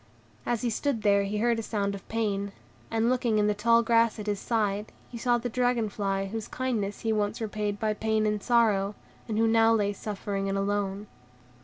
[0.47, 2.53] As he stood here he heard a sound of pain,
[2.89, 6.47] and, looking in the tall grass at his side, he saw the dragon fly whose
[6.47, 8.95] kindness he once repayed by pain and sorrow,
[9.27, 11.05] and who now lay suffering and alone.